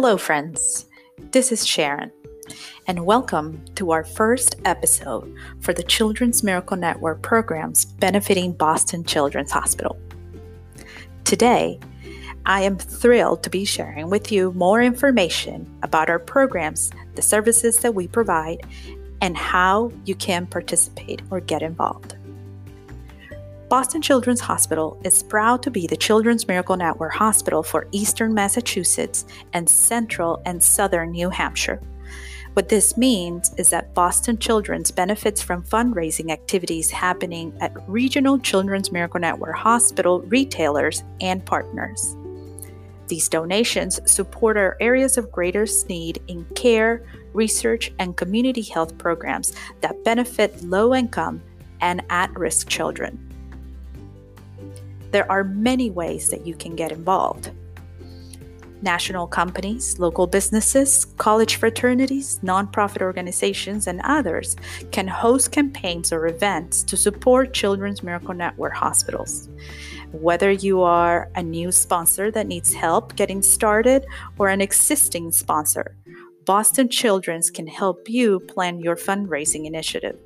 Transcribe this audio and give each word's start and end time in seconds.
Hello, 0.00 0.16
friends. 0.16 0.86
This 1.32 1.50
is 1.50 1.66
Sharon, 1.66 2.12
and 2.86 3.04
welcome 3.04 3.64
to 3.74 3.90
our 3.90 4.04
first 4.04 4.54
episode 4.64 5.34
for 5.58 5.74
the 5.74 5.82
Children's 5.82 6.44
Miracle 6.44 6.76
Network 6.76 7.20
programs 7.20 7.84
benefiting 7.84 8.52
Boston 8.52 9.02
Children's 9.02 9.50
Hospital. 9.50 9.98
Today, 11.24 11.80
I 12.46 12.60
am 12.60 12.78
thrilled 12.78 13.42
to 13.42 13.50
be 13.50 13.64
sharing 13.64 14.08
with 14.08 14.30
you 14.30 14.52
more 14.52 14.80
information 14.80 15.68
about 15.82 16.08
our 16.08 16.20
programs, 16.20 16.92
the 17.16 17.22
services 17.22 17.78
that 17.78 17.96
we 17.96 18.06
provide, 18.06 18.60
and 19.20 19.36
how 19.36 19.90
you 20.04 20.14
can 20.14 20.46
participate 20.46 21.22
or 21.28 21.40
get 21.40 21.60
involved. 21.60 22.14
Boston 23.68 24.00
Children's 24.00 24.40
Hospital 24.40 24.98
is 25.04 25.22
proud 25.22 25.62
to 25.62 25.70
be 25.70 25.86
the 25.86 25.96
Children's 25.96 26.48
Miracle 26.48 26.74
Network 26.74 27.12
hospital 27.12 27.62
for 27.62 27.86
Eastern 27.92 28.32
Massachusetts 28.32 29.26
and 29.52 29.68
Central 29.68 30.40
and 30.46 30.62
Southern 30.62 31.10
New 31.10 31.28
Hampshire. 31.28 31.78
What 32.54 32.70
this 32.70 32.96
means 32.96 33.52
is 33.58 33.68
that 33.68 33.92
Boston 33.92 34.38
Children's 34.38 34.90
benefits 34.90 35.42
from 35.42 35.62
fundraising 35.62 36.30
activities 36.30 36.90
happening 36.90 37.54
at 37.60 37.76
regional 37.86 38.38
Children's 38.38 38.90
Miracle 38.90 39.20
Network 39.20 39.56
hospital 39.56 40.22
retailers 40.22 41.04
and 41.20 41.44
partners. 41.44 42.16
These 43.06 43.28
donations 43.28 44.00
support 44.10 44.56
our 44.56 44.78
areas 44.80 45.18
of 45.18 45.30
greatest 45.30 45.90
need 45.90 46.22
in 46.26 46.46
care, 46.54 47.04
research, 47.34 47.92
and 47.98 48.16
community 48.16 48.62
health 48.62 48.96
programs 48.96 49.52
that 49.82 50.02
benefit 50.04 50.64
low 50.64 50.94
income 50.94 51.42
and 51.82 52.02
at 52.08 52.34
risk 52.34 52.66
children. 52.68 53.27
There 55.10 55.30
are 55.30 55.44
many 55.44 55.90
ways 55.90 56.28
that 56.28 56.46
you 56.46 56.54
can 56.54 56.76
get 56.76 56.92
involved. 56.92 57.50
National 58.80 59.26
companies, 59.26 59.98
local 59.98 60.28
businesses, 60.28 61.04
college 61.16 61.56
fraternities, 61.56 62.38
nonprofit 62.44 63.02
organizations, 63.02 63.88
and 63.88 64.00
others 64.04 64.54
can 64.92 65.08
host 65.08 65.50
campaigns 65.50 66.12
or 66.12 66.28
events 66.28 66.84
to 66.84 66.96
support 66.96 67.52
Children's 67.52 68.04
Miracle 68.04 68.34
Network 68.34 68.74
hospitals. 68.74 69.48
Whether 70.12 70.52
you 70.52 70.82
are 70.82 71.28
a 71.34 71.42
new 71.42 71.72
sponsor 71.72 72.30
that 72.30 72.46
needs 72.46 72.72
help 72.72 73.16
getting 73.16 73.42
started 73.42 74.06
or 74.38 74.48
an 74.48 74.60
existing 74.60 75.32
sponsor, 75.32 75.96
Boston 76.44 76.88
Children's 76.88 77.50
can 77.50 77.66
help 77.66 78.08
you 78.08 78.40
plan 78.40 78.78
your 78.78 78.96
fundraising 78.96 79.66
initiative. 79.66 80.18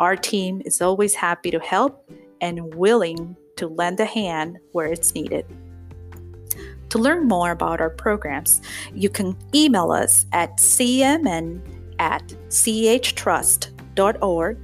Our 0.00 0.16
team 0.16 0.62
is 0.64 0.80
always 0.80 1.14
happy 1.14 1.50
to 1.50 1.60
help 1.60 2.10
and 2.40 2.74
willing 2.74 3.36
to 3.56 3.68
lend 3.68 4.00
a 4.00 4.04
hand 4.04 4.58
where 4.72 4.86
it's 4.86 5.14
needed. 5.14 5.46
To 6.90 6.98
learn 6.98 7.26
more 7.26 7.50
about 7.50 7.80
our 7.80 7.90
programs, 7.90 8.60
you 8.94 9.10
can 9.10 9.36
email 9.54 9.90
us 9.90 10.26
at 10.32 10.56
cmn 10.58 11.60
at 11.98 12.22
chtrust.org 12.48 14.58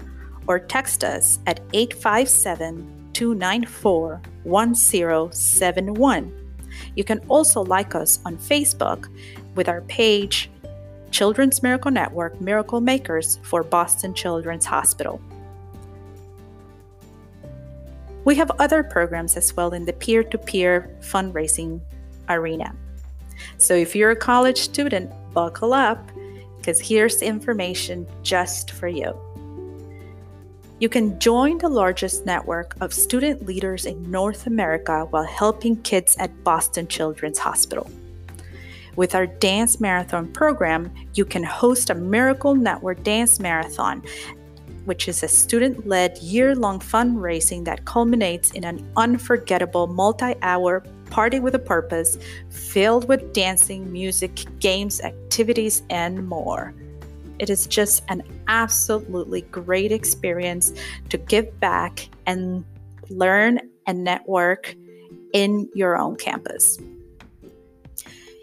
or 0.47 0.59
text 0.59 1.05
us 1.05 1.39
at 1.47 1.61
857 1.73 3.11
294 3.13 4.21
1071. 4.45 6.39
You 6.97 7.05
can 7.05 7.19
also 7.29 7.63
like 7.63 7.95
us 7.95 8.21
on 8.25 8.37
Facebook 8.37 9.09
with 9.55 9.69
our 9.69 9.83
page 9.83 10.51
Children's 11.11 11.63
Miracle 11.63 11.91
Network 11.91 12.41
Miracle 12.41 12.81
Makers 12.81 13.39
for 13.43 13.63
Boston 13.63 14.15
Children's 14.15 14.65
Hospital. 14.65 15.21
We 18.25 18.35
have 18.37 18.51
other 18.59 18.83
programs 18.83 19.37
as 19.37 19.57
well 19.57 19.73
in 19.73 19.85
the 19.85 19.93
peer 19.93 20.23
to 20.23 20.39
peer 20.39 20.89
fundraising 21.01 21.81
arena. 22.29 22.75
So 23.59 23.75
if 23.75 23.97
you're 23.97 24.11
a 24.11 24.17
college 24.17 24.59
student, 24.59 25.11
buckle 25.33 25.73
up 25.73 26.11
because 26.59 26.81
here's 26.81 27.23
information 27.23 28.07
just 28.23 28.71
for 28.71 28.87
you. 28.87 29.13
You 30.79 30.89
can 30.89 31.19
join 31.21 31.59
the 31.59 31.69
largest 31.69 32.27
network 32.27 32.75
of 32.81 32.93
student 32.93 33.47
leaders 33.47 33.87
in 33.87 34.11
North 34.11 34.47
America 34.47 35.07
while 35.11 35.25
helping 35.25 35.77
kids 35.83 36.17
at 36.19 36.45
Boston 36.45 36.89
Children's 36.89 37.39
Hospital. 37.39 37.89
With 38.97 39.15
our 39.15 39.27
Dance 39.27 39.81
Marathon 39.81 40.31
program, 40.33 40.93
you 41.15 41.25
can 41.25 41.45
host 41.45 41.89
a 41.89 41.95
Miracle 41.95 42.55
Network 42.55 43.03
Dance 43.05 43.41
Marathon 43.41 44.03
which 44.85 45.09
is 45.09 45.23
a 45.23 45.29
student 45.29 45.87
led 45.87 46.19
year 46.19 46.55
long 46.55 46.79
fundraising 46.79 47.65
that 47.65 47.85
culminates 47.85 48.51
in 48.53 48.65
an 48.65 48.87
unforgettable 48.97 49.87
multi 49.87 50.35
hour 50.43 50.85
party 51.11 51.41
with 51.41 51.55
a 51.55 51.59
purpose 51.59 52.19
filled 52.51 53.07
with 53.09 53.33
dancing, 53.33 53.91
music, 53.93 54.45
games, 54.59 55.01
activities, 55.01 55.83
and 55.91 56.27
more. 56.27 56.75
It 57.39 57.51
is 57.51 57.67
just 57.67 58.03
an 58.09 58.23
absolutely 58.49 59.43
great 59.43 59.93
experience 59.93 60.73
to 61.11 61.19
give 61.19 61.59
back 61.61 62.09
and 62.27 62.65
learn 63.11 63.61
and 63.87 64.05
network 64.05 64.75
in 65.33 65.69
your 65.75 65.97
own 65.99 66.17
campus. 66.17 66.79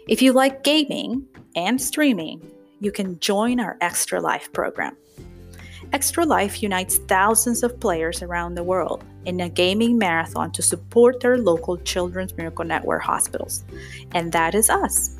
If 0.08 0.22
you 0.22 0.32
like 0.32 0.64
gaming 0.64 1.26
and 1.56 1.80
streaming, 1.80 2.50
you 2.80 2.92
can 2.92 3.18
join 3.20 3.60
our 3.60 3.76
Extra 3.80 4.20
Life 4.20 4.52
program. 4.52 4.96
Extra 5.92 6.24
Life 6.24 6.62
unites 6.62 6.98
thousands 6.98 7.64
of 7.64 7.80
players 7.80 8.22
around 8.22 8.54
the 8.54 8.62
world 8.62 9.02
in 9.24 9.40
a 9.40 9.48
gaming 9.48 9.98
marathon 9.98 10.52
to 10.52 10.62
support 10.62 11.18
their 11.18 11.36
local 11.36 11.76
Children's 11.78 12.36
Miracle 12.36 12.64
Network 12.64 13.02
hospitals. 13.02 13.64
And 14.12 14.30
that 14.30 14.54
is 14.54 14.70
us. 14.70 15.18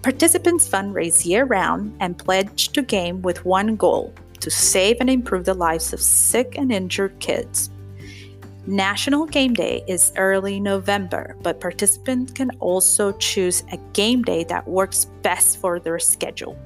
Participants 0.00 0.66
fundraise 0.66 1.26
year 1.26 1.44
round 1.44 1.94
and 2.00 2.16
pledge 2.16 2.70
to 2.70 2.80
game 2.80 3.20
with 3.20 3.44
one 3.44 3.76
goal 3.76 4.14
to 4.40 4.50
save 4.50 4.96
and 5.00 5.10
improve 5.10 5.44
the 5.44 5.52
lives 5.52 5.92
of 5.92 6.00
sick 6.00 6.56
and 6.56 6.72
injured 6.72 7.18
kids. 7.20 7.68
National 8.66 9.26
Game 9.26 9.52
Day 9.52 9.84
is 9.86 10.12
early 10.16 10.60
November, 10.60 11.36
but 11.42 11.60
participants 11.60 12.32
can 12.32 12.50
also 12.60 13.12
choose 13.12 13.64
a 13.72 13.76
game 13.92 14.22
day 14.22 14.44
that 14.44 14.66
works 14.66 15.04
best 15.20 15.60
for 15.60 15.78
their 15.78 15.98
schedule. 15.98 16.56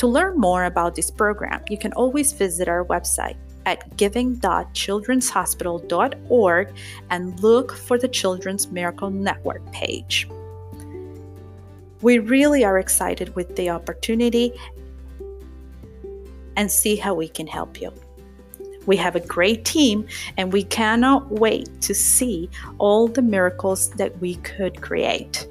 To 0.00 0.06
learn 0.06 0.36
more 0.38 0.64
about 0.64 0.94
this 0.94 1.10
program, 1.10 1.62
you 1.68 1.76
can 1.76 1.92
always 1.92 2.32
visit 2.32 2.68
our 2.68 2.86
website 2.86 3.36
at 3.66 3.98
giving.childrenshospital.org 3.98 6.68
and 7.10 7.40
look 7.40 7.76
for 7.76 7.98
the 7.98 8.08
Children's 8.08 8.68
Miracle 8.68 9.10
Network 9.10 9.70
page. 9.72 10.26
We 12.00 12.18
really 12.18 12.64
are 12.64 12.78
excited 12.78 13.36
with 13.36 13.54
the 13.56 13.68
opportunity 13.68 14.54
and 16.56 16.72
see 16.72 16.96
how 16.96 17.12
we 17.12 17.28
can 17.28 17.46
help 17.46 17.78
you. 17.78 17.92
We 18.86 18.96
have 18.96 19.16
a 19.16 19.20
great 19.20 19.66
team 19.66 20.08
and 20.38 20.50
we 20.50 20.62
cannot 20.62 21.30
wait 21.30 21.68
to 21.82 21.94
see 21.94 22.48
all 22.78 23.06
the 23.06 23.20
miracles 23.20 23.90
that 23.90 24.18
we 24.18 24.36
could 24.36 24.80
create. 24.80 25.46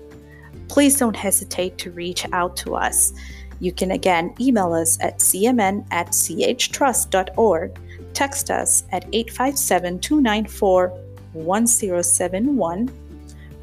Please 0.70 0.98
don't 0.98 1.16
hesitate 1.16 1.78
to 1.78 1.92
reach 1.92 2.26
out 2.32 2.58
to 2.58 2.76
us. 2.76 3.14
You 3.60 3.72
can 3.72 3.92
again 3.92 4.34
email 4.40 4.74
us 4.74 4.98
at 5.02 5.20
cmn 5.20 5.86
at 5.92 6.08
chtrust.org, 6.08 7.80
text 8.14 8.52
us 8.52 8.84
at 8.92 9.06
857 9.12 10.00
294 10.00 10.90
1071, 11.34 12.90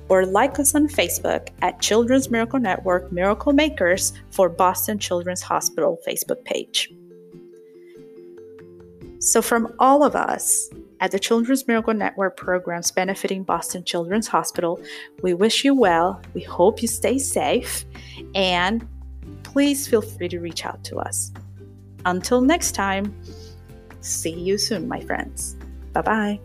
or 0.09 0.27
like 0.27 0.59
us 0.59 0.75
on 0.75 0.89
Facebook 0.89 1.49
at 1.62 1.81
Children's 1.81 2.31
Miracle 2.31 2.61
Network 2.61 3.11
Miracle 3.11 3.53
Makers 3.53 4.12
for 4.31 4.49
Boston 4.49 4.99
Children's 4.99 5.43
Hospital 5.43 5.99
Facebook 6.07 6.45
page. 6.45 6.93
So, 9.19 9.43
from 9.43 9.73
all 9.78 10.05
of 10.05 10.15
us 10.15 10.71
at 11.01 11.11
the 11.11 11.19
Children's 11.19 11.66
Miracle 11.66 11.95
Network 11.95 12.37
programs 12.37 12.91
benefiting 12.91 13.43
Boston 13.43 13.83
Children's 13.83 14.28
Hospital, 14.28 14.81
we 15.22 15.34
wish 15.34 15.65
you 15.65 15.75
well. 15.75 16.22
We 16.34 16.43
hope 16.43 16.81
you 16.81 16.89
stay 16.89 17.19
safe 17.19 17.84
and 18.34 18.87
please 19.43 19.87
feel 19.87 20.03
free 20.03 20.28
to 20.28 20.41
reach 20.41 20.65
out 20.65 20.83
to 20.84 20.97
us. 20.97 21.33
Until 22.05 22.41
next 22.41 22.73
time, 22.73 23.15
see 24.01 24.33
you 24.33 24.59
soon, 24.59 24.87
my 24.87 25.01
friends. 25.01 25.57
Bye 25.93 26.03
bye. 26.03 26.41